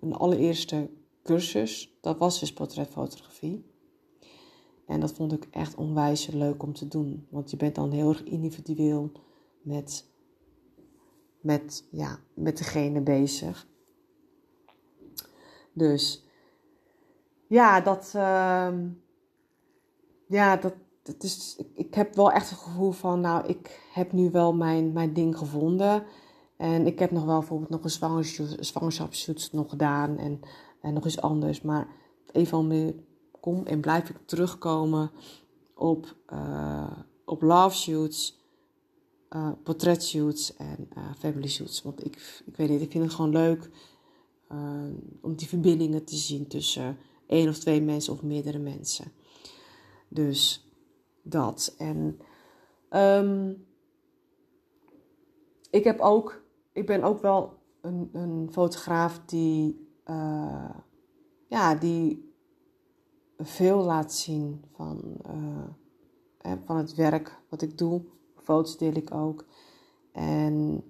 een 0.00 0.14
allereerste 0.14 0.90
cursus, 1.22 1.98
dat 2.00 2.18
was 2.18 2.40
dus 2.40 2.52
portretfotografie. 2.52 3.64
En 4.86 5.00
dat 5.00 5.12
vond 5.12 5.32
ik 5.32 5.48
echt 5.50 5.74
onwijs 5.74 6.26
leuk 6.26 6.62
om 6.62 6.72
te 6.72 6.88
doen. 6.88 7.26
Want 7.28 7.50
je 7.50 7.56
bent 7.56 7.74
dan 7.74 7.90
heel 7.90 8.08
erg 8.08 8.22
individueel 8.22 9.12
met, 9.62 10.09
met, 11.40 11.84
ja, 11.90 12.18
met 12.34 12.58
degene 12.58 13.00
bezig. 13.00 13.66
Dus 15.72 16.24
ja, 17.46 17.80
dat, 17.80 18.12
uh, 18.16 18.74
ja, 20.26 20.56
dat, 20.56 20.74
dat 21.02 21.22
is, 21.22 21.60
ik, 21.74 21.94
heb 21.94 22.14
wel 22.14 22.32
echt 22.32 22.50
het 22.50 22.58
gevoel 22.58 22.90
van, 22.90 23.20
nou, 23.20 23.46
ik 23.46 23.80
heb 23.92 24.12
nu 24.12 24.30
wel 24.30 24.54
mijn, 24.54 24.92
mijn 24.92 25.12
ding 25.12 25.38
gevonden. 25.38 26.04
En 26.56 26.86
ik 26.86 26.98
heb 26.98 27.10
nog 27.10 27.24
wel 27.24 27.38
bijvoorbeeld 27.38 27.70
nog 27.70 27.84
een 27.84 28.64
zwangerschapsshoot 28.64 29.48
nog 29.52 29.70
gedaan 29.70 30.18
en, 30.18 30.40
en 30.80 30.94
nog 30.94 31.06
iets 31.06 31.20
anders. 31.20 31.62
Maar 31.62 31.88
een 32.32 32.46
van 32.46 32.66
meer 32.66 32.94
kom 33.40 33.66
en 33.66 33.80
blijf 33.80 34.08
ik 34.08 34.16
terugkomen 34.24 35.10
op, 35.74 36.16
uh, 36.32 36.90
op 37.24 37.42
love 37.42 37.76
shoots, 37.76 38.39
uh, 39.30 39.52
portret 39.62 40.04
shoots 40.04 40.56
en 40.56 40.88
uh, 40.96 41.14
family 41.18 41.48
shoots. 41.48 41.82
Want 41.82 42.04
ik, 42.04 42.42
ik 42.46 42.56
weet 42.56 42.68
niet, 42.68 42.80
ik 42.80 42.90
vind 42.90 43.04
het 43.04 43.14
gewoon 43.14 43.30
leuk 43.30 43.70
om 45.20 45.36
die 45.36 45.48
verbindingen 45.48 46.04
te 46.04 46.16
zien 46.16 46.46
tussen 46.46 46.96
één 47.26 47.48
of 47.48 47.58
twee 47.58 47.82
mensen 47.82 48.12
of 48.12 48.22
meerdere 48.22 48.58
mensen. 48.58 49.12
Dus 50.08 50.70
dat. 51.22 51.74
En 51.78 52.20
um, 52.90 53.66
ik 55.70 55.84
heb 55.84 56.00
ook 56.00 56.42
ik 56.72 56.86
ben 56.86 57.02
ook 57.02 57.20
wel 57.20 57.58
een, 57.80 58.08
een 58.12 58.48
fotograaf 58.52 59.20
die, 59.26 59.88
ja, 61.48 61.74
die 61.74 62.34
veel 63.38 63.82
laat 63.82 64.12
zien 64.12 64.64
van, 64.72 65.16
van 66.64 66.76
het 66.76 66.94
werk 66.94 67.40
wat 67.48 67.62
ik 67.62 67.78
doe. 67.78 68.02
Foto's 68.50 68.76
deel 68.76 68.92
ik 68.92 69.14
ook. 69.14 69.44
En 70.12 70.84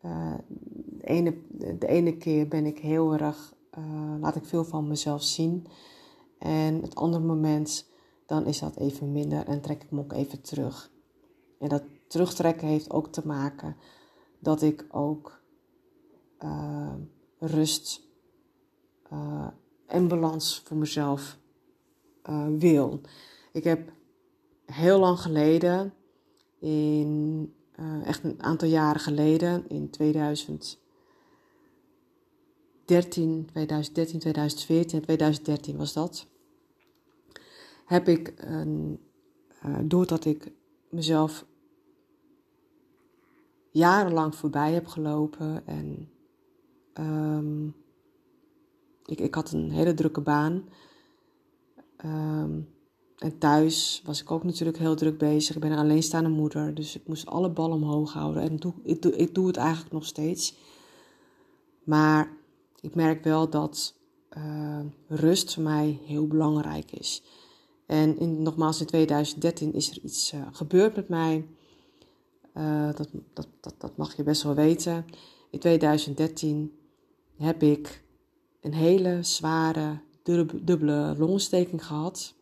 de, 0.00 1.00
ene, 1.00 1.34
de 1.78 1.86
ene 1.86 2.16
keer 2.16 2.48
ben 2.48 2.66
ik 2.66 2.78
heel 2.78 3.12
erg, 3.12 3.54
laat 4.20 4.36
ik 4.36 4.44
veel 4.44 4.64
van 4.64 4.88
mezelf 4.88 5.22
zien. 5.22 5.66
En 6.38 6.82
het 6.82 6.94
andere 6.94 7.24
moment, 7.24 7.90
dan 8.26 8.46
is 8.46 8.58
dat 8.58 8.76
even 8.76 9.12
minder 9.12 9.46
en 9.46 9.60
trek 9.60 9.82
ik 9.82 9.90
me 9.90 10.00
ook 10.00 10.12
even 10.12 10.40
terug. 10.40 10.90
En 11.58 11.68
dat 11.68 11.82
terugtrekken 12.06 12.68
heeft 12.68 12.90
ook 12.90 13.08
te 13.08 13.26
maken 13.26 13.76
dat 14.38 14.62
ik 14.62 14.86
ook 14.90 15.40
uh, 16.44 16.94
rust 17.38 18.02
en 19.86 20.08
balans 20.08 20.62
voor 20.64 20.76
mezelf 20.76 21.38
wil. 22.58 23.00
Ik 23.52 23.64
heb 23.64 23.92
heel 24.64 24.98
lang 24.98 25.20
geleden, 25.20 25.94
in 26.60 27.52
echt 28.04 28.24
een 28.24 28.42
aantal 28.42 28.68
jaren 28.68 29.00
geleden, 29.00 29.68
in 29.68 29.90
2013, 29.90 30.78
2013, 33.46 34.18
2014, 34.20 35.00
2013 35.00 35.76
was 35.76 35.92
dat, 35.92 36.26
heb 37.84 38.08
ik, 38.08 38.34
een, 38.36 39.00
doordat 39.82 40.24
ik 40.24 40.52
mezelf 40.88 41.46
jarenlang 43.70 44.34
voorbij 44.34 44.72
heb 44.72 44.86
gelopen. 44.86 45.66
En 45.66 46.10
um, 46.94 47.74
ik, 49.04 49.20
ik 49.20 49.34
had 49.34 49.52
een 49.52 49.70
hele 49.70 49.94
drukke 49.94 50.20
baan. 50.20 50.68
Um, 52.04 52.68
en 53.20 53.38
thuis 53.38 54.02
was 54.04 54.20
ik 54.20 54.30
ook 54.30 54.44
natuurlijk 54.44 54.78
heel 54.78 54.94
druk 54.94 55.18
bezig. 55.18 55.54
Ik 55.54 55.60
ben 55.60 55.70
een 55.70 55.78
alleenstaande 55.78 56.28
moeder, 56.28 56.74
dus 56.74 56.96
ik 56.96 57.06
moest 57.06 57.26
alle 57.26 57.50
ballen 57.50 57.76
omhoog 57.76 58.12
houden. 58.12 58.42
En 58.42 58.52
ik, 58.82 59.02
doe, 59.02 59.16
ik 59.16 59.34
doe 59.34 59.46
het 59.46 59.56
eigenlijk 59.56 59.92
nog 59.92 60.04
steeds. 60.06 60.54
Maar 61.84 62.32
ik 62.80 62.94
merk 62.94 63.24
wel 63.24 63.50
dat 63.50 63.94
uh, 64.38 64.80
rust 65.08 65.54
voor 65.54 65.62
mij 65.62 66.00
heel 66.04 66.26
belangrijk 66.26 66.92
is. 66.92 67.22
En 67.86 68.18
in, 68.18 68.42
nogmaals, 68.42 68.80
in 68.80 68.86
2013 68.86 69.72
is 69.72 69.90
er 69.90 69.98
iets 70.02 70.32
uh, 70.32 70.46
gebeurd 70.52 70.96
met 70.96 71.08
mij. 71.08 71.46
Uh, 72.56 72.94
dat, 72.94 73.08
dat, 73.32 73.48
dat, 73.60 73.74
dat 73.78 73.96
mag 73.96 74.16
je 74.16 74.22
best 74.22 74.42
wel 74.42 74.54
weten. 74.54 75.04
In 75.50 75.58
2013 75.58 76.72
heb 77.36 77.62
ik 77.62 78.04
een 78.60 78.74
hele 78.74 79.22
zware 79.22 80.00
dubbele 80.62 81.14
longontsteking 81.18 81.86
gehad. 81.86 82.34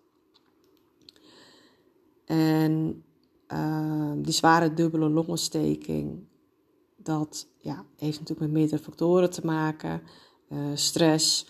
En 2.29 3.05
uh, 3.53 4.13
die 4.17 4.33
zware 4.33 4.75
dubbele 4.75 5.09
longontsteking, 5.09 6.27
dat 6.97 7.47
ja, 7.59 7.85
heeft 7.97 8.19
natuurlijk 8.19 8.41
met 8.41 8.59
meerdere 8.59 8.83
factoren 8.83 9.31
te 9.31 9.47
maken. 9.47 10.03
Uh, 10.49 10.59
stress, 10.75 11.47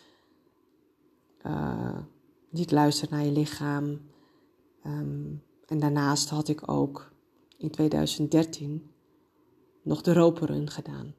niet 2.50 2.70
luisteren 2.70 3.16
naar 3.16 3.26
je 3.26 3.32
lichaam. 3.32 4.00
Um, 4.86 5.42
en 5.66 5.78
daarnaast 5.78 6.28
had 6.28 6.48
ik 6.48 6.70
ook 6.70 7.12
in 7.56 7.70
2013 7.70 8.90
nog 9.82 10.02
de 10.02 10.12
roperun 10.12 10.70
gedaan. 10.70 11.14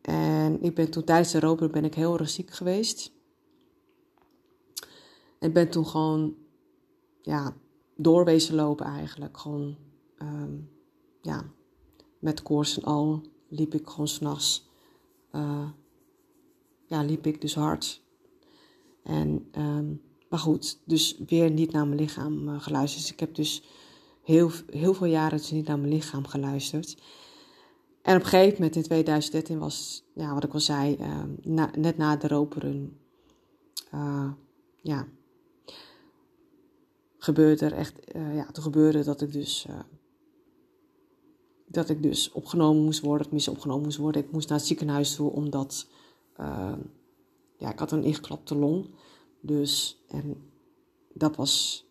En 0.00 0.62
ik 0.62 0.74
ben 0.74 0.90
toen 0.90 1.04
tijdens 1.04 1.32
de 1.32 1.40
roper 1.40 1.70
ben 1.70 1.84
ik 1.84 1.94
heel 1.94 2.18
erg 2.18 2.28
ziek 2.28 2.50
geweest. 2.50 3.12
En 5.38 5.52
ben 5.52 5.70
toen 5.70 5.86
gewoon 5.86 6.34
ja, 7.22 7.56
doorwezen 7.96 8.54
lopen 8.54 8.86
eigenlijk. 8.86 9.38
Gewoon 9.38 9.76
um, 10.22 10.70
ja, 11.22 11.44
met 12.18 12.42
koorts 12.42 12.78
en 12.78 12.84
al 12.84 13.22
liep 13.48 13.74
ik 13.74 13.88
gewoon 13.88 14.08
s'nachts. 14.08 14.68
Uh, 15.32 15.68
ja, 16.86 17.02
liep 17.02 17.26
ik 17.26 17.40
dus 17.40 17.54
hard. 17.54 18.02
En, 19.02 19.48
um, 19.58 20.02
maar 20.28 20.38
goed, 20.38 20.78
dus 20.84 21.18
weer 21.26 21.50
niet 21.50 21.72
naar 21.72 21.86
mijn 21.86 22.00
lichaam 22.00 22.48
uh, 22.48 22.60
geluisterd. 22.60 23.02
Dus 23.02 23.12
ik 23.12 23.20
heb 23.20 23.34
dus 23.34 23.62
heel, 24.22 24.50
heel 24.70 24.94
veel 24.94 25.06
jaren 25.06 25.38
dus 25.38 25.50
niet 25.50 25.66
naar 25.66 25.78
mijn 25.78 25.92
lichaam 25.92 26.26
geluisterd. 26.26 27.02
En 28.02 28.16
op 28.16 28.22
een 28.22 28.28
gegeven 28.28 28.54
moment 28.54 28.76
in 28.76 28.82
2013 28.82 29.58
was, 29.58 30.04
ja, 30.14 30.34
wat 30.34 30.44
ik 30.44 30.54
al 30.54 30.60
zei, 30.60 30.98
na, 31.42 31.70
net 31.78 31.96
na 31.96 32.16
de 32.16 32.28
roperun, 32.28 32.98
uh, 33.94 34.30
ja, 34.82 35.06
gebeurde 37.28 37.64
er 37.64 37.72
echt, 37.72 38.16
uh, 38.16 38.36
ja, 38.36 38.46
toen 38.50 38.62
gebeurde 38.62 39.04
dat 39.04 39.20
ik 39.20 39.32
dus, 39.32 39.66
eh, 39.68 39.80
dat 41.66 41.88
ik 41.88 42.02
dus 42.02 42.32
opgenomen 42.32 42.84
moest 42.84 43.00
worden, 43.00 43.22
tenminste 43.22 43.50
opgenomen 43.50 43.84
moest 43.84 43.98
worden. 43.98 44.22
Ik 44.22 44.32
moest 44.32 44.48
naar 44.48 44.58
het 44.58 44.66
ziekenhuis 44.66 45.14
toe, 45.14 45.30
omdat, 45.30 45.86
ja, 47.56 47.72
ik 47.72 47.78
had 47.78 47.92
een 47.92 48.04
ingeklapte 48.04 48.54
long. 48.54 48.90
Dus, 49.40 50.02
en 50.08 50.50
dat 51.12 51.36
was 51.36 51.86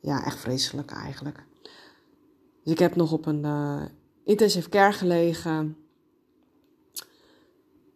ja, 0.00 0.24
echt 0.24 0.38
vreselijk 0.38 0.90
eigenlijk. 0.90 1.44
Dus 2.62 2.72
ik 2.72 2.78
heb 2.78 2.96
nog 2.96 3.12
op 3.12 3.26
een 3.26 3.44
uh, 3.44 3.84
intensive 4.24 4.68
care 4.68 4.92
gelegen. 4.92 5.76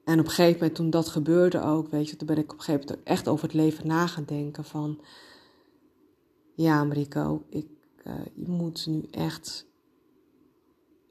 En 0.05 0.21
op 0.21 0.25
een 0.25 0.31
gegeven 0.31 0.59
moment, 0.59 0.75
toen 0.75 0.91
dat 0.91 1.09
gebeurde 1.09 1.63
ook, 1.63 1.89
weet 1.89 2.09
je, 2.09 2.17
toen 2.17 2.27
ben 2.27 2.39
ik 2.39 2.53
op 2.53 2.59
een 2.59 2.65
gegeven 2.65 2.87
moment 2.89 3.07
echt 3.07 3.29
over 3.29 3.45
het 3.45 3.55
leven 3.55 3.87
na 3.87 4.07
gaan 4.07 4.25
denken 4.25 4.65
van... 4.65 5.01
Ja, 6.61 6.85
Mariko, 6.85 7.45
ik, 7.49 7.67
uh, 8.07 8.15
je 8.35 8.49
moet 8.49 8.87
nu 8.87 9.03
echt 9.11 9.67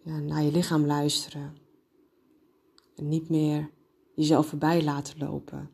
ja, 0.03 0.19
naar 0.19 0.43
je 0.43 0.51
lichaam 0.51 0.85
luisteren. 0.85 1.57
En 2.95 3.07
niet 3.07 3.29
meer 3.29 3.69
jezelf 4.15 4.47
voorbij 4.47 4.83
laten 4.83 5.17
lopen. 5.17 5.69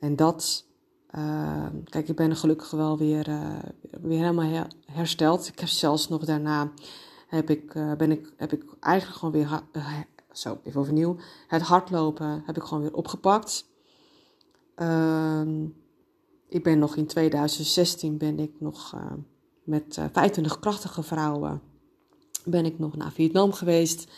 En 0.00 0.16
dat 0.16 0.66
Ehm, 1.06 1.82
kijk, 1.84 2.08
ik 2.08 2.16
ben 2.16 2.36
gelukkig 2.36 2.70
wel 2.70 2.98
weer, 2.98 3.28
uh, 3.28 3.58
weer 4.00 4.18
helemaal 4.18 4.66
hersteld. 4.86 5.48
Ik 5.48 5.58
heb 5.58 5.68
zelfs 5.68 6.08
nog 6.08 6.24
daarna 6.24 6.72
heb 7.28 7.50
ik, 7.50 7.72
ben 7.96 8.10
ik, 8.10 8.32
heb 8.36 8.52
ik 8.52 8.64
eigenlijk 8.80 9.18
gewoon 9.18 9.34
weer, 9.34 9.62
zo 10.32 10.58
even 10.64 10.80
overnieuw, 10.80 11.16
het 11.46 11.62
hardlopen 11.62 12.42
heb 12.46 12.56
ik 12.56 12.62
gewoon 12.62 12.82
weer 12.82 12.94
opgepakt. 12.94 13.66
Ehm, 14.74 15.66
ik 16.52 16.62
ben 16.62 16.78
nog 16.78 16.96
in 16.96 17.06
2016 17.06 18.18
ben 18.18 18.38
ik 18.38 18.60
nog 18.60 18.96
met 19.64 19.98
25 20.12 20.58
krachtige 20.58 21.02
vrouwen 21.02 21.62
ben 22.44 22.64
ik 22.64 22.78
nog 22.78 22.96
naar 22.96 23.12
Vietnam 23.12 23.52
geweest. 23.52 24.12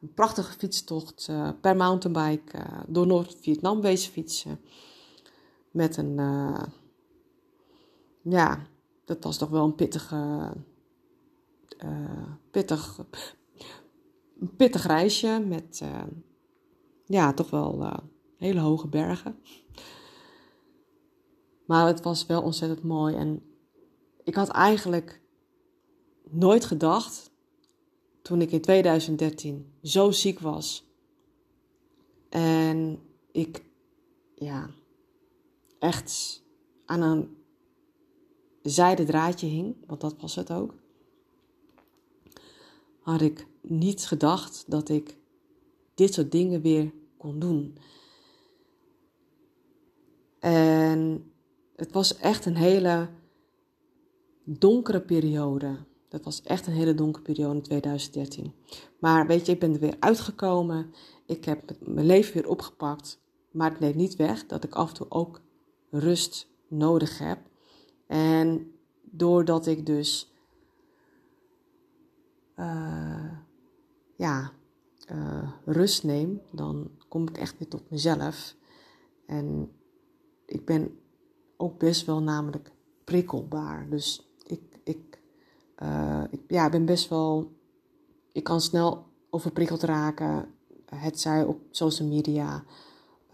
Een 0.00 0.14
prachtige 0.14 0.52
fietstocht 0.52 1.30
per 1.60 1.76
mountainbike 1.76 2.58
door 2.86 3.06
Noord-Vietnam 3.06 3.80
wezen 3.80 4.12
fietsen 4.12 4.60
met 5.70 5.96
een, 5.96 6.14
ja, 8.22 8.66
dat 9.04 9.24
was 9.24 9.38
toch 9.38 9.48
wel 9.48 9.64
een 9.64 9.74
pittige, 9.74 10.52
pittig, 12.50 13.04
een 14.40 14.56
pittig 14.56 14.86
reisje 14.86 15.44
met, 15.46 15.82
ja, 17.06 17.32
toch 17.32 17.50
wel 17.50 18.00
hele 18.36 18.60
hoge 18.60 18.88
bergen. 18.88 19.38
Maar 21.66 21.86
het 21.86 22.02
was 22.02 22.26
wel 22.26 22.42
ontzettend 22.42 22.82
mooi 22.82 23.14
en 23.14 23.42
ik 24.24 24.34
had 24.34 24.48
eigenlijk 24.48 25.20
nooit 26.30 26.64
gedacht, 26.64 27.30
toen 28.22 28.40
ik 28.40 28.50
in 28.50 28.60
2013 28.60 29.72
zo 29.82 30.10
ziek 30.10 30.38
was 30.40 30.84
en 32.28 32.98
ik, 33.32 33.64
ja, 34.34 34.70
echt 35.78 36.42
aan 36.84 37.02
een 37.02 37.36
zijden 38.62 39.06
draadje 39.06 39.46
hing, 39.46 39.76
want 39.86 40.00
dat 40.00 40.14
was 40.20 40.34
het 40.34 40.52
ook, 40.52 40.74
had 43.00 43.20
ik 43.20 43.46
niet 43.60 44.06
gedacht 44.06 44.64
dat 44.66 44.88
ik 44.88 45.16
dit 45.94 46.14
soort 46.14 46.32
dingen 46.32 46.60
weer 46.60 46.92
kon 47.16 47.38
doen. 47.38 47.78
En 50.38 51.30
het 51.76 51.92
was 51.92 52.16
echt 52.16 52.46
een 52.46 52.56
hele 52.56 53.08
donkere 54.44 55.00
periode. 55.00 55.76
Dat 56.08 56.24
was 56.24 56.42
echt 56.42 56.66
een 56.66 56.72
hele 56.72 56.94
donkere 56.94 57.24
periode 57.24 57.54
in 57.54 57.62
2013. 57.62 58.52
Maar 58.98 59.26
weet 59.26 59.46
je, 59.46 59.52
ik 59.52 59.60
ben 59.60 59.72
er 59.74 59.80
weer 59.80 59.96
uitgekomen. 59.98 60.94
Ik 61.26 61.44
heb 61.44 61.72
mijn 61.80 62.06
leven 62.06 62.34
weer 62.34 62.48
opgepakt. 62.48 63.20
Maar 63.50 63.70
het 63.70 63.80
neemt 63.80 63.94
niet 63.94 64.16
weg 64.16 64.46
dat 64.46 64.64
ik 64.64 64.74
af 64.74 64.88
en 64.88 64.94
toe 64.94 65.06
ook 65.10 65.40
rust 65.90 66.48
nodig 66.68 67.18
heb. 67.18 67.38
En 68.06 68.72
doordat 69.02 69.66
ik 69.66 69.86
dus 69.86 70.32
uh, 72.56 73.32
ja, 74.16 74.52
uh, 75.12 75.50
rust 75.64 76.04
neem, 76.04 76.40
dan 76.52 76.90
kom 77.08 77.28
ik 77.28 77.36
echt 77.36 77.58
weer 77.58 77.68
tot 77.68 77.90
mezelf. 77.90 78.56
En 79.26 79.72
ik 80.46 80.64
ben 80.64 80.98
ook 81.56 81.78
best 81.78 82.06
wel 82.06 82.22
namelijk 82.22 82.70
prikkelbaar. 83.04 83.86
Dus 83.90 84.30
ik, 84.46 84.60
ik, 84.84 85.20
uh, 85.82 86.24
ik 86.30 86.40
ja, 86.48 86.68
ben 86.68 86.84
best 86.84 87.08
wel. 87.08 87.52
Ik 88.32 88.44
kan 88.44 88.60
snel 88.60 89.04
overprikkeld 89.30 89.82
raken. 89.82 90.54
Het 90.84 91.20
zij 91.20 91.44
op 91.44 91.60
social 91.70 92.08
media 92.08 92.64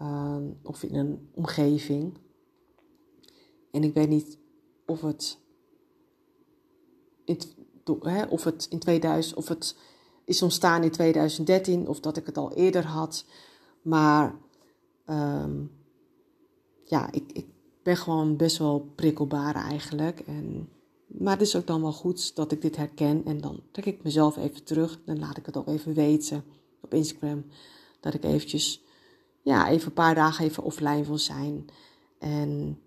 uh, 0.01 0.37
of 0.63 0.83
in 0.83 0.95
een 0.95 1.29
omgeving. 1.33 2.17
En 3.71 3.83
ik 3.83 3.93
weet 3.93 4.09
niet 4.09 4.37
of 4.85 5.01
het. 5.01 5.37
In, 7.25 7.37
hè, 7.99 8.25
of 8.25 8.43
het 8.43 8.67
in 8.69 8.79
2000. 8.79 9.35
Of 9.35 9.47
het 9.47 9.75
is 10.25 10.41
ontstaan 10.41 10.83
in 10.83 10.91
2013 10.91 11.87
of 11.87 11.99
dat 11.99 12.17
ik 12.17 12.25
het 12.25 12.37
al 12.37 12.53
eerder 12.53 12.85
had. 12.85 13.25
Maar 13.81 14.35
um, 15.05 15.71
ja, 16.83 17.11
ik, 17.11 17.31
ik 17.31 17.47
ben 17.83 17.97
gewoon 17.97 18.37
best 18.37 18.57
wel 18.57 18.91
prikkelbaar 18.95 19.55
eigenlijk. 19.55 20.19
En, 20.19 20.69
maar 21.07 21.33
het 21.33 21.41
is 21.41 21.55
ook 21.55 21.67
dan 21.67 21.81
wel 21.81 21.91
goed 21.91 22.35
dat 22.35 22.51
ik 22.51 22.61
dit 22.61 22.75
herken. 22.75 23.25
En 23.25 23.41
dan 23.41 23.61
trek 23.71 23.85
ik 23.85 24.03
mezelf 24.03 24.37
even 24.37 24.63
terug. 24.63 24.99
Dan 25.05 25.19
laat 25.19 25.37
ik 25.37 25.45
het 25.45 25.57
ook 25.57 25.67
even 25.67 25.93
weten 25.93 26.43
op 26.81 26.93
Instagram. 26.93 27.45
Dat 27.99 28.13
ik 28.13 28.23
eventjes, 28.23 28.83
ja, 29.41 29.69
even 29.69 29.87
een 29.87 29.93
paar 29.93 30.15
dagen 30.15 30.45
even 30.45 30.63
offline 30.63 31.05
wil 31.05 31.17
zijn. 31.17 31.65
En 32.19 32.79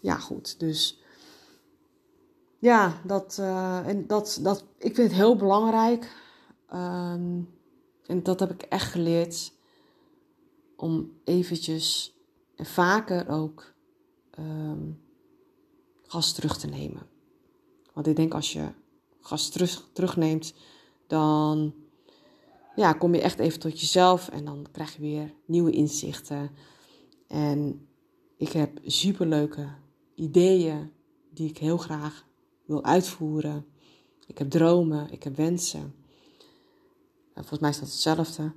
ja, 0.00 0.16
goed. 0.16 0.60
Dus 0.60 1.00
ja, 2.58 3.00
dat, 3.04 3.36
uh, 3.40 3.88
en 3.88 4.06
dat, 4.06 4.38
dat, 4.42 4.64
ik 4.78 4.94
vind 4.94 5.08
het 5.08 5.16
heel 5.16 5.36
belangrijk. 5.36 6.16
Um, 6.74 7.48
en 8.06 8.22
dat 8.22 8.40
heb 8.40 8.50
ik 8.50 8.62
echt 8.62 8.90
geleerd. 8.90 9.52
Om 10.76 11.12
eventjes 11.24 12.16
en 12.56 12.66
vaker 12.66 13.28
ook 13.28 13.71
um, 14.38 15.00
gas 16.06 16.32
terug 16.32 16.58
te 16.58 16.66
nemen. 16.66 17.06
Want 17.92 18.06
ik 18.06 18.16
denk 18.16 18.34
als 18.34 18.52
je 18.52 18.68
gas 19.20 19.48
terug, 19.48 19.88
terugneemt, 19.92 20.54
dan 21.06 21.74
ja, 22.76 22.92
kom 22.92 23.14
je 23.14 23.20
echt 23.20 23.38
even 23.38 23.60
tot 23.60 23.80
jezelf 23.80 24.28
en 24.28 24.44
dan 24.44 24.66
krijg 24.72 24.94
je 24.94 25.00
weer 25.00 25.34
nieuwe 25.44 25.70
inzichten. 25.70 26.50
En 27.26 27.88
ik 28.36 28.52
heb 28.52 28.78
superleuke 28.84 29.68
ideeën 30.14 30.92
die 31.30 31.48
ik 31.48 31.58
heel 31.58 31.76
graag 31.76 32.26
wil 32.64 32.84
uitvoeren. 32.84 33.66
Ik 34.26 34.38
heb 34.38 34.50
dromen, 34.50 35.10
ik 35.10 35.22
heb 35.22 35.36
wensen. 35.36 35.94
Volgens 37.34 37.60
mij 37.60 37.70
is 37.70 37.78
dat 37.78 37.88
hetzelfde. 37.88 38.52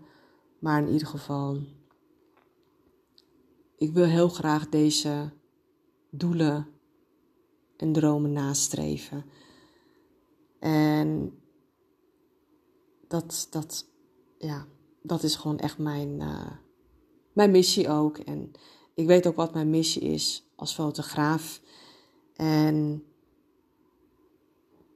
Maar 0.59 0.81
in 0.81 0.91
ieder 0.91 1.07
geval, 1.07 1.59
ik 3.77 3.93
wil 3.93 4.05
heel 4.05 4.29
graag 4.29 4.69
deze 4.69 5.31
doelen 6.17 6.67
en 7.77 7.93
dromen 7.93 8.31
nastreven. 8.31 9.25
En 10.59 11.39
dat, 13.07 13.47
dat, 13.49 13.85
ja, 14.37 14.65
dat 15.01 15.23
is 15.23 15.35
gewoon 15.35 15.59
echt 15.59 15.77
mijn, 15.77 16.19
uh, 16.21 16.51
mijn 17.33 17.51
missie 17.51 17.89
ook. 17.89 18.17
En 18.17 18.51
ik 18.93 19.05
weet 19.05 19.27
ook 19.27 19.35
wat 19.35 19.53
mijn 19.53 19.69
missie 19.69 20.01
is 20.01 20.49
als 20.55 20.73
fotograaf. 20.73 21.61
En 22.35 23.03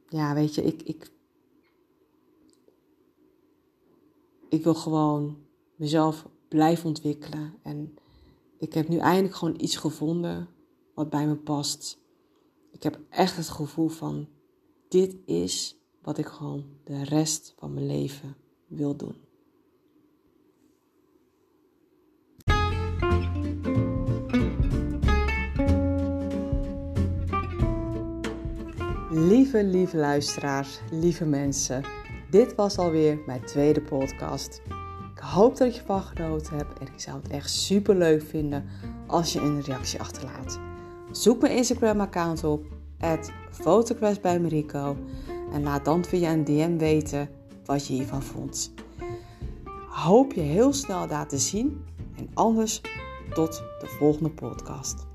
ja, 0.08 0.34
weet 0.34 0.54
je, 0.54 0.62
ik, 0.62 0.82
ik, 0.82 1.12
ik 4.48 4.64
wil 4.64 4.74
gewoon 4.74 5.38
mezelf 5.76 6.26
blijven 6.48 6.86
ontwikkelen. 6.88 7.54
En 7.62 7.94
ik 8.58 8.74
heb 8.74 8.88
nu 8.88 8.98
eindelijk 8.98 9.34
gewoon 9.34 9.60
iets 9.60 9.76
gevonden 9.76 10.48
wat 11.00 11.10
bij 11.10 11.26
me 11.26 11.36
past. 11.36 11.98
Ik 12.70 12.82
heb 12.82 12.98
echt 13.10 13.36
het 13.36 13.48
gevoel 13.48 13.88
van 13.88 14.28
dit 14.88 15.16
is 15.24 15.76
wat 16.02 16.18
ik 16.18 16.26
gewoon 16.26 16.64
de 16.84 17.04
rest 17.04 17.54
van 17.58 17.74
mijn 17.74 17.86
leven 17.86 18.36
wil 18.66 18.96
doen. 18.96 19.14
Lieve, 29.10 29.64
lieve 29.64 29.96
luisteraars, 29.96 30.80
lieve 30.90 31.24
mensen. 31.24 31.84
Dit 32.30 32.54
was 32.54 32.78
alweer 32.78 33.22
mijn 33.26 33.44
tweede 33.44 33.82
podcast. 33.82 34.62
Ik 35.14 35.18
hoop 35.18 35.56
dat 35.56 35.74
je 35.74 35.80
ervan 35.80 36.02
genoten 36.02 36.56
hebt 36.56 36.78
en 36.78 36.86
ik 36.86 37.00
zou 37.00 37.22
het 37.22 37.30
echt 37.30 37.50
super 37.50 37.96
leuk 37.96 38.22
vinden 38.22 38.64
als 39.06 39.32
je 39.32 39.40
een 39.40 39.62
reactie 39.62 40.00
achterlaat. 40.00 40.69
Zoek 41.12 41.40
mijn 41.40 41.56
Instagram-account 41.56 42.44
op, 42.44 42.64
Photoclass 43.50 44.20
bij 44.20 44.40
Marico, 44.40 44.96
en 45.52 45.62
laat 45.62 45.84
dan 45.84 46.04
via 46.04 46.32
een 46.32 46.44
DM 46.44 46.76
weten 46.76 47.28
wat 47.64 47.86
je 47.86 47.92
hiervan 47.92 48.22
vond. 48.22 48.72
Hoop 49.88 50.32
je 50.32 50.40
heel 50.40 50.72
snel 50.72 51.06
daar 51.06 51.28
te 51.28 51.38
zien 51.38 51.84
en 52.16 52.30
anders 52.34 52.80
tot 53.34 53.62
de 53.80 53.86
volgende 53.86 54.30
podcast. 54.30 55.08